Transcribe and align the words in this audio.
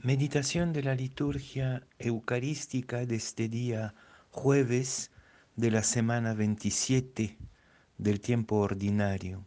Meditación 0.00 0.72
de 0.72 0.84
la 0.84 0.94
liturgia 0.94 1.82
eucarística 1.98 3.04
de 3.04 3.16
este 3.16 3.48
día 3.48 3.96
jueves 4.30 5.10
de 5.56 5.72
la 5.72 5.82
semana 5.82 6.34
27 6.34 7.36
del 7.98 8.20
tiempo 8.20 8.58
ordinario. 8.58 9.44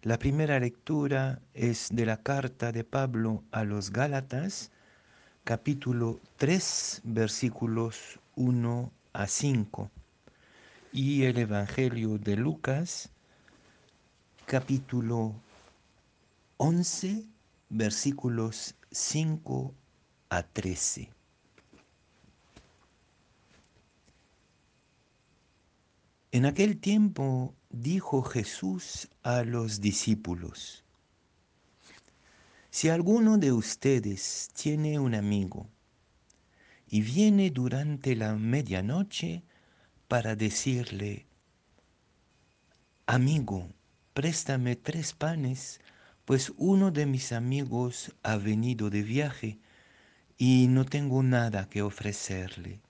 La 0.00 0.18
primera 0.18 0.58
lectura 0.58 1.42
es 1.52 1.90
de 1.92 2.06
la 2.06 2.22
carta 2.22 2.72
de 2.72 2.82
Pablo 2.82 3.44
a 3.50 3.64
los 3.64 3.90
Gálatas, 3.90 4.70
capítulo 5.44 6.18
3, 6.38 7.02
versículos 7.04 8.18
1 8.36 8.90
a 9.12 9.26
5, 9.26 9.90
y 10.94 11.24
el 11.24 11.36
Evangelio 11.36 12.16
de 12.16 12.36
Lucas, 12.36 13.10
capítulo 14.46 15.34
11, 16.56 17.26
versículos 17.68 18.76
5 18.92 19.72
a 20.30 20.42
13. 20.42 21.10
En 26.32 26.44
aquel 26.44 26.80
tiempo 26.80 27.54
dijo 27.68 28.22
Jesús 28.22 29.08
a 29.22 29.44
los 29.44 29.80
discípulos, 29.80 30.82
si 32.70 32.88
alguno 32.88 33.38
de 33.38 33.52
ustedes 33.52 34.50
tiene 34.54 34.98
un 34.98 35.14
amigo 35.14 35.68
y 36.88 37.02
viene 37.02 37.50
durante 37.52 38.16
la 38.16 38.34
medianoche 38.34 39.44
para 40.08 40.34
decirle, 40.34 41.26
amigo, 43.06 43.68
préstame 44.14 44.74
tres 44.74 45.12
panes, 45.12 45.80
pues 46.30 46.52
uno 46.58 46.92
de 46.92 47.06
mis 47.06 47.32
amigos 47.32 48.14
ha 48.22 48.36
venido 48.36 48.88
de 48.88 49.02
viaje 49.02 49.58
y 50.38 50.68
no 50.68 50.84
tengo 50.84 51.24
nada 51.24 51.68
que 51.68 51.82
ofrecerle. 51.82 52.80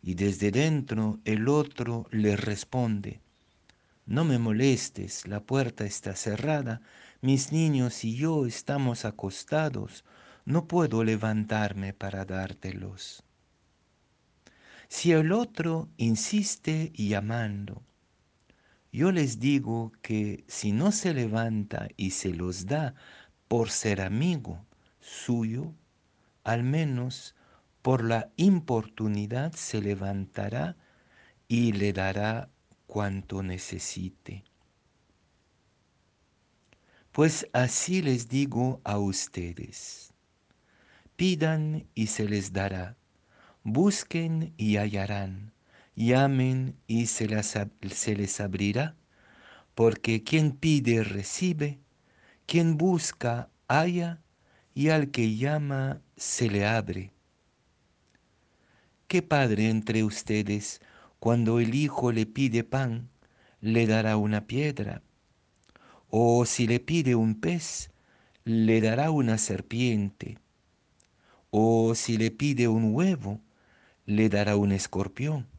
Y 0.00 0.14
desde 0.14 0.52
dentro 0.52 1.18
el 1.24 1.48
otro 1.48 2.06
le 2.12 2.36
responde, 2.36 3.20
no 4.06 4.24
me 4.24 4.38
molestes, 4.38 5.26
la 5.26 5.40
puerta 5.40 5.84
está 5.84 6.14
cerrada, 6.14 6.82
mis 7.20 7.50
niños 7.50 8.04
y 8.04 8.14
yo 8.14 8.46
estamos 8.46 9.04
acostados, 9.04 10.04
no 10.44 10.68
puedo 10.68 11.02
levantarme 11.02 11.94
para 11.94 12.24
dártelos. 12.24 13.24
Si 14.86 15.10
el 15.10 15.32
otro 15.32 15.88
insiste 15.96 16.92
llamando, 16.94 17.82
yo 18.92 19.12
les 19.12 19.38
digo 19.38 19.92
que 20.02 20.44
si 20.48 20.72
no 20.72 20.90
se 20.90 21.14
levanta 21.14 21.88
y 21.96 22.10
se 22.10 22.30
los 22.30 22.66
da 22.66 22.94
por 23.46 23.70
ser 23.70 24.00
amigo 24.00 24.66
suyo, 25.00 25.74
al 26.44 26.64
menos 26.64 27.34
por 27.82 28.04
la 28.04 28.30
importunidad 28.36 29.52
se 29.52 29.80
levantará 29.80 30.76
y 31.46 31.72
le 31.72 31.92
dará 31.92 32.50
cuanto 32.86 33.42
necesite. 33.42 34.44
Pues 37.12 37.46
así 37.52 38.02
les 38.02 38.28
digo 38.28 38.80
a 38.84 38.98
ustedes, 38.98 40.12
pidan 41.16 41.86
y 41.94 42.08
se 42.08 42.28
les 42.28 42.52
dará, 42.52 42.96
busquen 43.62 44.52
y 44.56 44.76
hallarán 44.76 45.52
llamen 45.94 46.76
y 46.86 47.06
se, 47.06 47.26
les 47.26 48.40
abrirá, 48.40 48.96
porque 49.74 50.22
quien 50.22 50.52
pide 50.52 51.04
recibe, 51.04 51.78
quien 52.46 52.76
busca 52.76 53.50
halla, 53.68 54.20
y 54.74 54.88
al 54.88 55.10
que 55.10 55.36
llama 55.36 56.00
se 56.16 56.48
le 56.48 56.66
abre. 56.66 57.12
¿Qué 59.08 59.22
padre 59.22 59.68
entre 59.68 60.04
ustedes, 60.04 60.80
cuando 61.18 61.58
el 61.58 61.74
hijo 61.74 62.12
le 62.12 62.24
pide 62.24 62.62
pan, 62.62 63.10
le 63.60 63.86
dará 63.86 64.16
una 64.16 64.46
piedra? 64.46 65.02
O 66.08 66.46
si 66.46 66.66
le 66.66 66.80
pide 66.80 67.14
un 67.14 67.40
pez, 67.40 67.90
le 68.44 68.80
dará 68.80 69.10
una 69.10 69.36
serpiente? 69.38 70.38
O 71.50 71.94
si 71.94 72.16
le 72.16 72.30
pide 72.30 72.68
un 72.68 72.94
huevo, 72.94 73.40
le 74.06 74.28
dará 74.28 74.56
un 74.56 74.72
escorpión? 74.72 75.49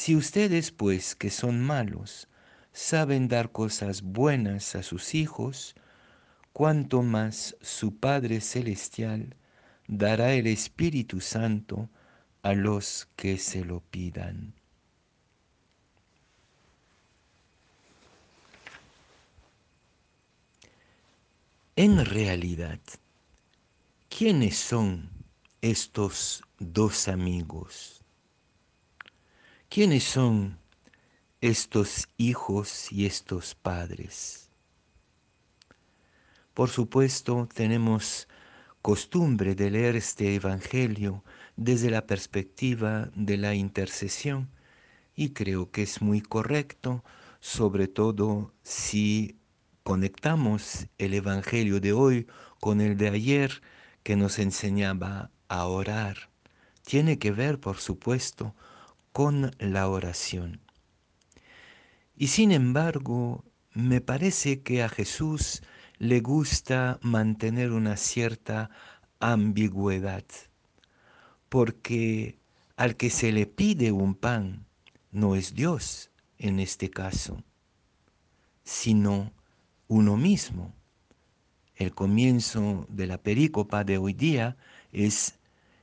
Si 0.00 0.16
ustedes, 0.16 0.70
pues, 0.70 1.14
que 1.14 1.28
son 1.28 1.60
malos, 1.60 2.26
saben 2.72 3.28
dar 3.28 3.52
cosas 3.52 4.00
buenas 4.00 4.74
a 4.74 4.82
sus 4.82 5.14
hijos, 5.14 5.74
cuanto 6.54 7.02
más 7.02 7.54
su 7.60 7.94
Padre 7.96 8.40
Celestial 8.40 9.36
dará 9.88 10.32
el 10.32 10.46
Espíritu 10.46 11.20
Santo 11.20 11.90
a 12.40 12.54
los 12.54 13.08
que 13.14 13.36
se 13.36 13.62
lo 13.62 13.80
pidan. 13.80 14.54
En 21.76 22.06
realidad, 22.06 22.80
¿quiénes 24.08 24.56
son 24.56 25.10
estos 25.60 26.42
dos 26.58 27.06
amigos? 27.06 27.99
¿Quiénes 29.72 30.02
son 30.02 30.58
estos 31.40 32.08
hijos 32.16 32.90
y 32.90 33.06
estos 33.06 33.54
padres? 33.54 34.50
Por 36.54 36.70
supuesto, 36.70 37.48
tenemos 37.54 38.26
costumbre 38.82 39.54
de 39.54 39.70
leer 39.70 39.94
este 39.94 40.34
Evangelio 40.34 41.22
desde 41.54 41.88
la 41.88 42.04
perspectiva 42.04 43.12
de 43.14 43.36
la 43.36 43.54
intercesión 43.54 44.50
y 45.14 45.30
creo 45.30 45.70
que 45.70 45.82
es 45.82 46.02
muy 46.02 46.20
correcto, 46.20 47.04
sobre 47.38 47.86
todo 47.86 48.52
si 48.64 49.38
conectamos 49.84 50.88
el 50.98 51.14
Evangelio 51.14 51.78
de 51.78 51.92
hoy 51.92 52.26
con 52.58 52.80
el 52.80 52.96
de 52.96 53.10
ayer 53.10 53.62
que 54.02 54.16
nos 54.16 54.40
enseñaba 54.40 55.30
a 55.46 55.66
orar. 55.66 56.28
Tiene 56.82 57.20
que 57.20 57.30
ver, 57.30 57.60
por 57.60 57.76
supuesto, 57.76 58.56
con 59.12 59.50
la 59.58 59.88
oración. 59.88 60.60
Y 62.16 62.28
sin 62.28 62.52
embargo, 62.52 63.44
me 63.72 64.00
parece 64.00 64.62
que 64.62 64.82
a 64.82 64.88
Jesús 64.88 65.62
le 65.98 66.20
gusta 66.20 66.98
mantener 67.02 67.72
una 67.72 67.96
cierta 67.96 68.70
ambigüedad, 69.18 70.24
porque 71.48 72.38
al 72.76 72.96
que 72.96 73.10
se 73.10 73.32
le 73.32 73.46
pide 73.46 73.92
un 73.92 74.14
pan 74.14 74.66
no 75.10 75.34
es 75.34 75.54
Dios 75.54 76.10
en 76.38 76.60
este 76.60 76.90
caso, 76.90 77.42
sino 78.64 79.32
uno 79.88 80.16
mismo. 80.16 80.74
El 81.74 81.94
comienzo 81.94 82.86
de 82.88 83.06
la 83.06 83.18
perícopa 83.18 83.84
de 83.84 83.98
hoy 83.98 84.12
día 84.12 84.56
es 84.92 85.39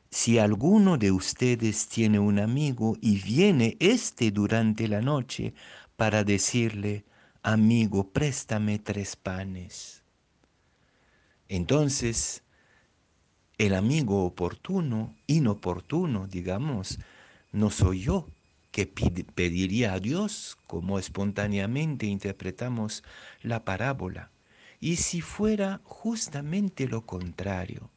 si 0.09 0.39
alguno 0.39 0.97
de 0.97 1.11
ustedes 1.11 1.87
tiene 1.87 2.19
un 2.19 2.39
amigo 2.39 2.95
y 3.01 3.19
viene 3.19 3.77
éste 3.79 4.31
durante 4.31 4.87
la 4.87 5.01
noche 5.01 5.53
para 5.95 6.23
decirle, 6.23 7.05
amigo, 7.43 8.11
préstame 8.11 8.79
tres 8.79 9.15
panes. 9.15 10.03
Entonces, 11.49 12.43
el 13.57 13.73
amigo 13.73 14.25
oportuno, 14.25 15.15
inoportuno, 15.27 16.27
digamos, 16.27 16.99
no 17.51 17.69
soy 17.69 18.01
yo 18.01 18.27
que 18.71 18.85
pediría 18.85 19.93
a 19.93 19.99
Dios, 19.99 20.57
como 20.67 20.99
espontáneamente 20.99 22.05
interpretamos 22.05 23.03
la 23.41 23.65
parábola. 23.65 24.29
Y 24.79 24.97
si 24.97 25.21
fuera 25.21 25.81
justamente 25.83 26.87
lo 26.87 27.05
contrario, 27.05 27.89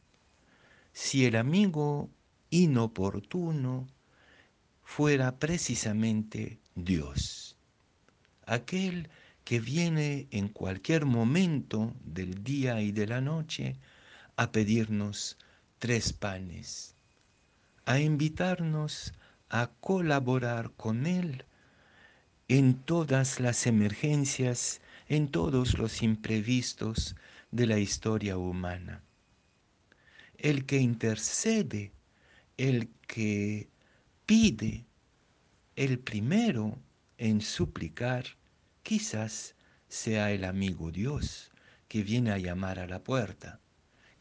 si 0.92 1.24
el 1.24 1.36
amigo 1.36 2.10
inoportuno 2.50 3.86
fuera 4.82 5.38
precisamente 5.38 6.58
Dios, 6.74 7.56
aquel 8.44 9.08
que 9.44 9.60
viene 9.60 10.26
en 10.30 10.48
cualquier 10.48 11.06
momento 11.06 11.94
del 12.04 12.42
día 12.42 12.80
y 12.82 12.90
de 12.92 13.06
la 13.06 13.20
noche 13.20 13.76
a 14.36 14.50
pedirnos 14.52 15.36
tres 15.78 16.12
panes, 16.12 16.94
a 17.86 18.00
invitarnos 18.00 19.14
a 19.48 19.70
colaborar 19.80 20.72
con 20.72 21.06
Él 21.06 21.44
en 22.48 22.74
todas 22.74 23.38
las 23.38 23.66
emergencias, 23.66 24.80
en 25.08 25.28
todos 25.28 25.78
los 25.78 26.02
imprevistos 26.02 27.14
de 27.52 27.66
la 27.66 27.78
historia 27.78 28.36
humana 28.38 29.02
el 30.42 30.64
que 30.64 30.78
intercede, 30.78 31.92
el 32.56 32.88
que 33.06 33.68
pide, 34.26 34.86
el 35.76 35.98
primero 35.98 36.78
en 37.18 37.40
suplicar, 37.40 38.24
quizás 38.82 39.54
sea 39.88 40.32
el 40.32 40.44
amigo 40.44 40.90
Dios 40.90 41.50
que 41.88 42.02
viene 42.02 42.30
a 42.30 42.38
llamar 42.38 42.78
a 42.78 42.86
la 42.86 43.02
puerta, 43.02 43.60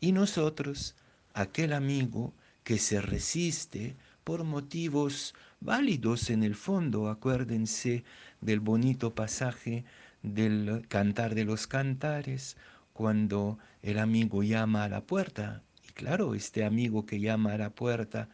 Y 0.01 0.11
nosotros, 0.13 0.95
aquel 1.33 1.73
amigo 1.73 2.33
que 2.63 2.77
se 2.77 3.01
resiste 3.01 3.95
por 4.23 4.43
motivos 4.43 5.33
válidos 5.59 6.29
en 6.29 6.43
el 6.43 6.55
fondo, 6.55 7.09
acuérdense 7.09 8.03
del 8.41 8.59
bonito 8.59 9.13
pasaje 9.13 9.83
del 10.23 10.85
cantar 10.87 11.35
de 11.35 11.45
los 11.45 11.67
cantares, 11.67 12.57
cuando 12.93 13.57
el 13.81 13.99
amigo 13.99 14.43
llama 14.43 14.83
a 14.83 14.89
la 14.89 15.01
puerta. 15.01 15.63
Claro, 15.99 16.33
este 16.33 16.63
amigo 16.63 17.05
que 17.05 17.19
llama 17.19 17.51
a 17.53 17.57
la 17.57 17.75
puerta 17.75 18.29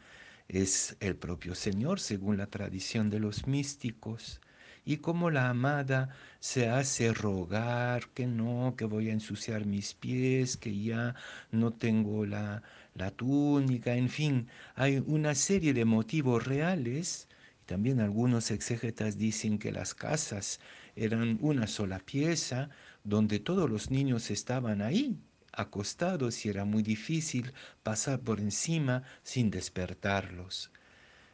es 0.46 0.96
el 1.00 1.16
propio 1.16 1.56
Señor, 1.56 1.98
según 1.98 2.36
la 2.36 2.46
tradición 2.46 3.10
de 3.10 3.18
los 3.18 3.48
místicos 3.48 4.40
y 4.84 4.98
como 4.98 5.30
la 5.32 5.48
amada 5.50 6.10
se 6.38 6.68
hace 6.68 7.12
rogar 7.12 8.08
que 8.14 8.28
no, 8.28 8.74
que 8.76 8.84
voy 8.84 9.10
a 9.10 9.12
ensuciar 9.12 9.66
mis 9.66 9.94
pies, 9.94 10.56
que 10.56 10.78
ya 10.80 11.16
no 11.50 11.72
tengo 11.72 12.24
la, 12.24 12.62
la 12.94 13.10
túnica, 13.10 13.96
en 13.96 14.08
fin, 14.10 14.48
hay 14.76 15.02
una 15.04 15.34
serie 15.34 15.74
de 15.74 15.84
motivos 15.84 16.46
reales. 16.46 17.26
También 17.66 17.98
algunos 18.00 18.52
exégetas 18.52 19.18
dicen 19.18 19.58
que 19.58 19.72
las 19.72 19.92
casas 19.94 20.60
eran 20.94 21.36
una 21.40 21.66
sola 21.66 21.98
pieza 21.98 22.70
donde 23.02 23.40
todos 23.40 23.68
los 23.68 23.90
niños 23.90 24.30
estaban 24.30 24.82
ahí, 24.82 25.18
acostados 25.56 26.44
y 26.44 26.50
era 26.50 26.64
muy 26.64 26.82
difícil 26.82 27.52
pasar 27.82 28.20
por 28.20 28.38
encima 28.38 29.02
sin 29.22 29.50
despertarlos. 29.50 30.70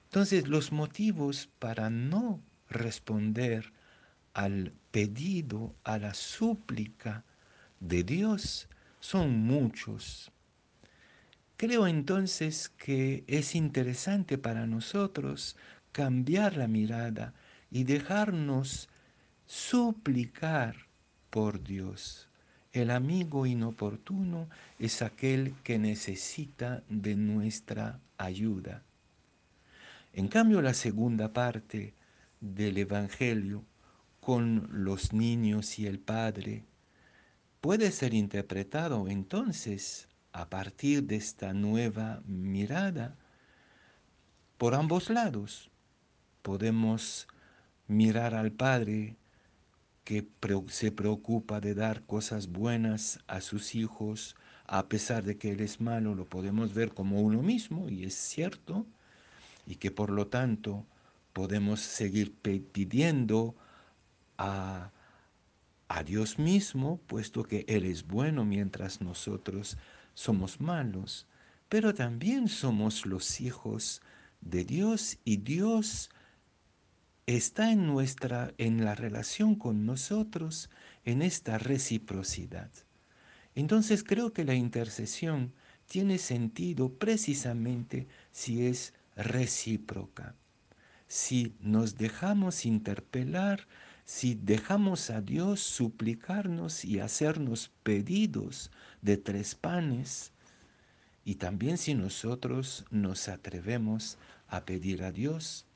Entonces 0.04 0.48
los 0.48 0.72
motivos 0.72 1.48
para 1.58 1.90
no 1.90 2.40
responder 2.68 3.72
al 4.34 4.72
pedido, 4.90 5.74
a 5.84 5.98
la 5.98 6.14
súplica 6.14 7.24
de 7.80 8.04
Dios 8.04 8.68
son 9.00 9.38
muchos. 9.40 10.30
Creo 11.56 11.86
entonces 11.86 12.68
que 12.70 13.24
es 13.26 13.54
interesante 13.54 14.38
para 14.38 14.66
nosotros 14.66 15.56
cambiar 15.92 16.56
la 16.56 16.66
mirada 16.66 17.34
y 17.70 17.84
dejarnos 17.84 18.88
suplicar 19.46 20.86
por 21.30 21.62
Dios. 21.62 22.28
El 22.72 22.90
amigo 22.90 23.44
inoportuno 23.44 24.48
es 24.78 25.02
aquel 25.02 25.54
que 25.62 25.78
necesita 25.78 26.82
de 26.88 27.16
nuestra 27.16 28.00
ayuda. 28.16 28.82
En 30.14 30.28
cambio, 30.28 30.62
la 30.62 30.72
segunda 30.72 31.34
parte 31.34 31.92
del 32.40 32.78
Evangelio 32.78 33.62
con 34.20 34.68
los 34.72 35.12
niños 35.12 35.78
y 35.78 35.86
el 35.86 35.98
Padre 35.98 36.64
puede 37.60 37.92
ser 37.92 38.14
interpretado 38.14 39.06
entonces 39.06 40.08
a 40.32 40.48
partir 40.48 41.02
de 41.04 41.16
esta 41.16 41.52
nueva 41.52 42.22
mirada 42.24 43.18
por 44.56 44.74
ambos 44.74 45.10
lados. 45.10 45.70
Podemos 46.40 47.28
mirar 47.86 48.34
al 48.34 48.50
Padre 48.50 49.16
que 50.04 50.26
se 50.68 50.92
preocupa 50.92 51.60
de 51.60 51.74
dar 51.74 52.04
cosas 52.04 52.48
buenas 52.48 53.20
a 53.26 53.40
sus 53.40 53.74
hijos, 53.74 54.36
a 54.66 54.88
pesar 54.88 55.24
de 55.24 55.36
que 55.36 55.52
Él 55.52 55.60
es 55.60 55.80
malo, 55.80 56.14
lo 56.14 56.24
podemos 56.24 56.74
ver 56.74 56.92
como 56.92 57.20
uno 57.20 57.42
mismo, 57.42 57.88
y 57.88 58.04
es 58.04 58.14
cierto, 58.14 58.86
y 59.66 59.76
que 59.76 59.90
por 59.90 60.10
lo 60.10 60.26
tanto 60.26 60.86
podemos 61.32 61.80
seguir 61.80 62.34
pidiendo 62.34 63.54
a, 64.38 64.90
a 65.88 66.02
Dios 66.02 66.38
mismo, 66.38 66.98
puesto 67.06 67.44
que 67.44 67.64
Él 67.68 67.84
es 67.84 68.06
bueno 68.06 68.44
mientras 68.44 69.00
nosotros 69.00 69.78
somos 70.14 70.60
malos, 70.60 71.26
pero 71.68 71.94
también 71.94 72.48
somos 72.48 73.06
los 73.06 73.40
hijos 73.40 74.02
de 74.40 74.64
Dios 74.64 75.18
y 75.24 75.38
Dios 75.38 76.10
está 77.26 77.72
en 77.72 77.86
nuestra 77.86 78.52
en 78.58 78.84
la 78.84 78.94
relación 78.94 79.54
con 79.54 79.86
nosotros 79.86 80.70
en 81.04 81.22
esta 81.22 81.58
reciprocidad. 81.58 82.70
Entonces 83.54 84.04
creo 84.04 84.32
que 84.32 84.44
la 84.44 84.54
intercesión 84.54 85.52
tiene 85.86 86.18
sentido 86.18 86.92
precisamente 86.94 88.08
si 88.32 88.66
es 88.66 88.94
recíproca 89.16 90.34
si 91.12 91.54
nos 91.60 91.98
dejamos 91.98 92.64
interpelar, 92.64 93.68
si 94.06 94.34
dejamos 94.34 95.10
a 95.10 95.20
Dios 95.20 95.60
suplicarnos 95.60 96.86
y 96.86 97.00
hacernos 97.00 97.70
pedidos 97.82 98.70
de 99.02 99.18
tres 99.18 99.54
panes, 99.54 100.32
y 101.22 101.34
también 101.34 101.76
si 101.76 101.92
nosotros 101.92 102.86
nos 102.90 103.28
atrevemos 103.28 104.16
a 104.48 104.64
pedir 104.64 105.02
a 105.02 105.12
Dios, 105.12 105.66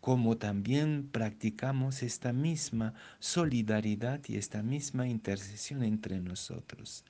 como 0.00 0.36
también 0.36 1.08
practicamos 1.10 2.02
esta 2.02 2.32
misma 2.32 2.94
solidaridad 3.18 4.20
y 4.28 4.36
esta 4.36 4.62
misma 4.62 5.08
intercesión 5.08 5.82
entre 5.82 6.20
nosotros. 6.20 7.04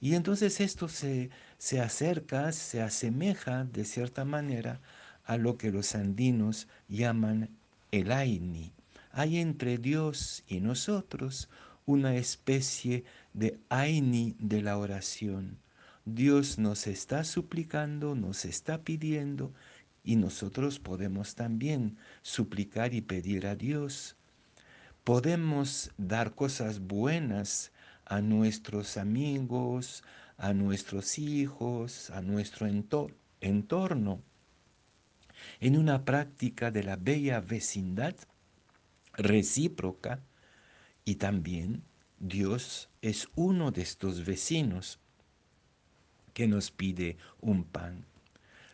Y 0.00 0.14
entonces 0.14 0.60
esto 0.60 0.88
se, 0.88 1.30
se 1.58 1.80
acerca, 1.80 2.50
se 2.52 2.82
asemeja 2.82 3.64
de 3.64 3.84
cierta 3.84 4.24
manera 4.24 4.80
a 5.24 5.36
lo 5.36 5.56
que 5.56 5.70
los 5.70 5.94
andinos 5.94 6.66
llaman 6.88 7.48
el 7.92 8.10
Aini. 8.10 8.72
Hay 9.12 9.38
entre 9.38 9.78
Dios 9.78 10.42
y 10.48 10.60
nosotros 10.60 11.48
una 11.86 12.16
especie 12.16 13.04
de 13.32 13.60
Aini 13.68 14.34
de 14.38 14.62
la 14.62 14.78
oración. 14.78 15.58
Dios 16.04 16.58
nos 16.58 16.88
está 16.88 17.22
suplicando, 17.22 18.16
nos 18.16 18.44
está 18.44 18.82
pidiendo 18.82 19.52
y 20.04 20.16
nosotros 20.16 20.78
podemos 20.78 21.34
también 21.34 21.96
suplicar 22.22 22.94
y 22.94 23.00
pedir 23.00 23.46
a 23.46 23.54
Dios. 23.54 24.16
Podemos 25.04 25.90
dar 25.96 26.34
cosas 26.34 26.80
buenas 26.80 27.72
a 28.04 28.20
nuestros 28.20 28.96
amigos, 28.96 30.04
a 30.36 30.52
nuestros 30.52 31.18
hijos, 31.18 32.10
a 32.10 32.22
nuestro 32.22 32.66
entorno 33.40 34.22
en 35.60 35.76
una 35.76 36.04
práctica 36.04 36.70
de 36.70 36.82
la 36.82 36.96
bella 36.96 37.40
vecindad 37.40 38.14
recíproca 39.14 40.20
y 41.04 41.16
también 41.16 41.82
Dios 42.18 42.88
es 43.02 43.28
uno 43.34 43.70
de 43.70 43.82
estos 43.82 44.24
vecinos 44.24 44.98
que 46.34 46.46
nos 46.46 46.70
pide 46.70 47.16
un 47.40 47.64
pan. 47.64 48.06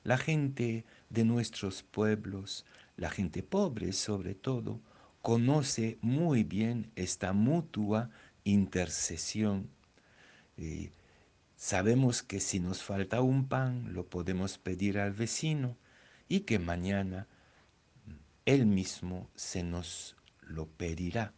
La 0.08 0.16
gente 0.16 0.86
de 1.10 1.22
nuestros 1.22 1.82
pueblos, 1.82 2.64
la 2.96 3.10
gente 3.10 3.42
pobre 3.42 3.92
sobre 3.92 4.34
todo, 4.34 4.80
conoce 5.20 5.98
muy 6.00 6.44
bien 6.44 6.90
esta 6.96 7.34
mutua 7.34 8.08
intercesión. 8.42 9.68
Eh, 10.56 10.92
sabemos 11.56 12.22
que 12.22 12.40
si 12.40 12.58
nos 12.58 12.82
falta 12.82 13.20
un 13.20 13.48
pan, 13.48 13.92
lo 13.92 14.06
podemos 14.06 14.56
pedir 14.56 14.98
al 14.98 15.12
vecino 15.12 15.76
y 16.26 16.40
que 16.40 16.58
mañana 16.58 17.26
Él 18.46 18.64
mismo 18.64 19.28
se 19.34 19.62
nos 19.62 20.16
lo 20.40 20.68
pedirá. 20.68 21.34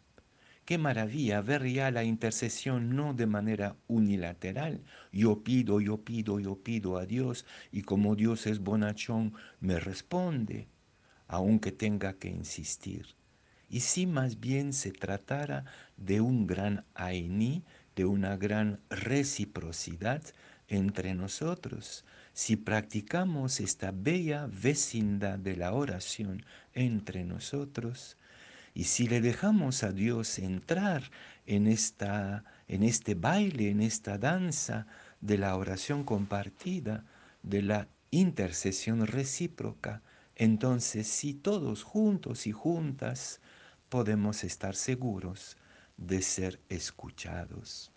Qué 0.71 0.77
maravilla 0.77 1.41
ver 1.41 1.67
ya 1.67 1.91
la 1.91 2.05
intercesión 2.05 2.95
no 2.95 3.13
de 3.13 3.25
manera 3.25 3.75
unilateral. 3.89 4.81
Yo 5.11 5.43
pido, 5.43 5.81
yo 5.81 5.97
pido, 5.97 6.39
yo 6.39 6.55
pido 6.55 6.97
a 6.97 7.05
Dios 7.05 7.45
y 7.73 7.81
como 7.81 8.15
Dios 8.15 8.47
es 8.47 8.59
bonachón, 8.59 9.33
me 9.59 9.81
responde, 9.81 10.69
aunque 11.27 11.73
tenga 11.73 12.13
que 12.13 12.29
insistir. 12.29 13.05
Y 13.69 13.81
si 13.81 14.07
más 14.07 14.39
bien 14.39 14.71
se 14.71 14.93
tratara 14.93 15.65
de 15.97 16.21
un 16.21 16.47
gran 16.47 16.85
aini, 16.93 17.65
de 17.97 18.05
una 18.05 18.37
gran 18.37 18.79
reciprocidad 18.89 20.23
entre 20.69 21.15
nosotros, 21.15 22.05
si 22.31 22.55
practicamos 22.55 23.59
esta 23.59 23.91
bella 23.91 24.47
vecindad 24.47 25.37
de 25.37 25.57
la 25.57 25.73
oración 25.73 26.45
entre 26.73 27.25
nosotros 27.25 28.15
y 28.73 28.85
si 28.85 29.07
le 29.07 29.21
dejamos 29.21 29.83
a 29.83 29.91
Dios 29.91 30.39
entrar 30.39 31.03
en, 31.45 31.67
esta, 31.67 32.43
en 32.67 32.83
este 32.83 33.15
baile, 33.15 33.69
en 33.69 33.81
esta 33.81 34.17
danza 34.17 34.87
de 35.19 35.37
la 35.37 35.55
oración 35.55 36.03
compartida, 36.03 37.05
de 37.43 37.61
la 37.61 37.87
intercesión 38.11 39.05
recíproca, 39.05 40.01
entonces 40.35 41.07
sí 41.07 41.33
todos 41.33 41.83
juntos 41.83 42.47
y 42.47 42.51
juntas 42.51 43.41
podemos 43.89 44.43
estar 44.43 44.75
seguros 44.75 45.57
de 45.97 46.21
ser 46.21 46.59
escuchados. 46.69 47.90